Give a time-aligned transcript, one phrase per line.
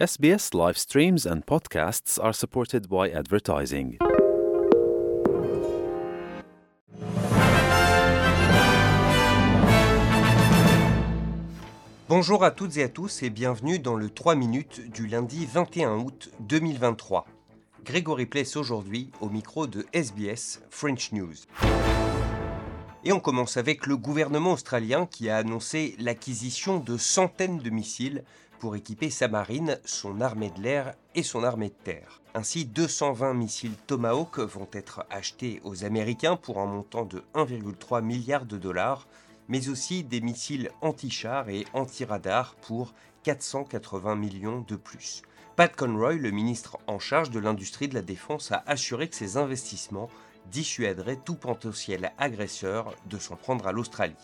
[0.00, 3.98] SBS live streams and podcasts are supported by advertising.
[12.08, 15.98] Bonjour à toutes et à tous et bienvenue dans le 3 minutes du lundi 21
[15.98, 17.26] août 2023.
[17.84, 21.34] Grégory Pless aujourd'hui au micro de SBS French News.
[23.04, 28.24] Et on commence avec le gouvernement australien qui a annoncé l'acquisition de centaines de missiles
[28.60, 32.20] pour équiper sa marine, son armée de l'air et son armée de terre.
[32.34, 38.46] Ainsi, 220 missiles Tomahawk vont être achetés aux Américains pour un montant de 1,3 milliard
[38.46, 39.08] de dollars,
[39.48, 42.92] mais aussi des missiles anti-chars et anti-radars pour
[43.24, 45.22] 480 millions de plus.
[45.56, 49.36] Pat Conroy, le ministre en charge de l'industrie de la défense, a assuré que ces
[49.36, 50.08] investissements
[50.50, 54.14] dissuaderaient tout potentiel agresseur de s'en prendre à l'Australie.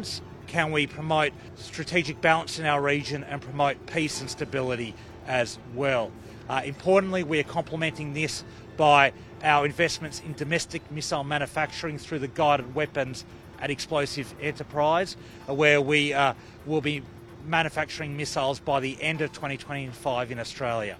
[0.00, 0.41] Important.
[0.46, 4.94] Can we promote strategic balance in our region and promote peace and stability
[5.26, 6.10] as well.
[6.48, 8.44] Uh, importantly, we are complementing this
[8.76, 13.24] by our investments in domestic missile manufacturing through the guided weapons
[13.60, 15.16] and explosive enterprise,
[15.48, 16.34] uh, where we uh,
[16.66, 17.02] will be
[17.46, 20.96] manufacturing missiles by the end of 2025 in Australia.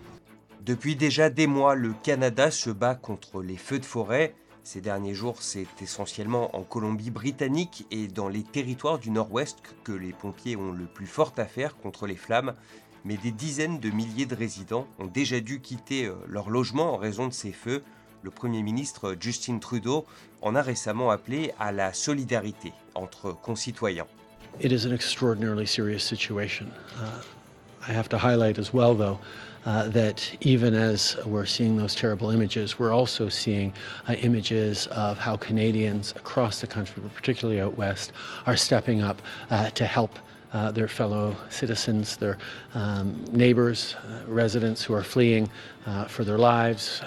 [0.65, 4.33] Depuis déjà des mois, le Canada se bat contre les feux de forêt.
[4.65, 10.13] Ces derniers jours, c'est essentiellement en Colombie-Britannique et dans les territoires du Nord-Ouest que les
[10.13, 12.55] pompiers ont le plus fort à faire contre les flammes.
[13.05, 16.97] Mais des dizaines de milliers de résidents ont déjà dû quitter euh, leur logement en
[16.97, 17.83] raison de ces feux.
[18.23, 20.07] Le Premier ministre Justin Trudeau
[20.41, 24.07] en a récemment appelé à la solidarité entre concitoyens.
[24.61, 24.87] It is
[25.99, 26.67] situation.
[27.01, 27.23] Uh,
[27.89, 29.19] I have to highlight as well, though,
[29.67, 33.73] uh, that even as we're seeing those terrible images, we're also seeing
[34.09, 38.13] uh, images of how Canadians across the country, particularly out west,
[38.47, 40.19] are stepping up uh, to help.
[40.55, 42.37] Uh, their fellow citizens, their
[42.75, 45.49] um, neighbors, uh, residents who are fleeing
[45.87, 47.01] uh, for their lives,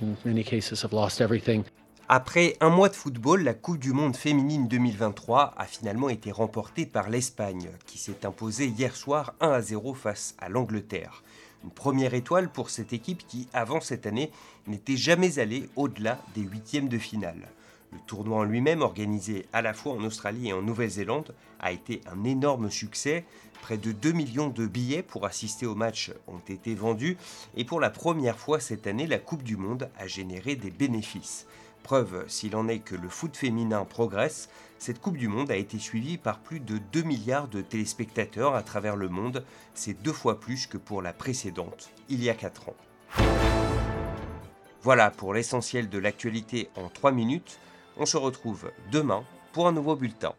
[0.00, 1.62] in many cases have lost everything.
[2.08, 6.84] Après un mois de football, la Coupe du Monde féminine 2023 a finalement été remportée
[6.84, 11.22] par l'Espagne, qui s'est imposée hier soir 1 à 0 face à l'Angleterre.
[11.62, 14.30] Une première étoile pour cette équipe qui, avant cette année,
[14.66, 17.48] n'était jamais allée au-delà des huitièmes de finale.
[17.92, 22.00] Le tournoi en lui-même, organisé à la fois en Australie et en Nouvelle-Zélande, a été
[22.10, 23.24] un énorme succès.
[23.62, 27.18] Près de 2 millions de billets pour assister au match ont été vendus
[27.56, 31.46] et pour la première fois cette année, la Coupe du Monde a généré des bénéfices.
[31.82, 34.48] Preuve, s'il en est, que le foot féminin progresse,
[34.78, 38.62] cette Coupe du Monde a été suivie par plus de 2 milliards de téléspectateurs à
[38.62, 39.44] travers le monde.
[39.74, 42.76] C'est deux fois plus que pour la précédente, il y a 4 ans.
[44.82, 47.58] Voilà pour l'essentiel de l'actualité en 3 minutes.
[47.96, 50.34] On se retrouve demain pour un nouveau bulletin.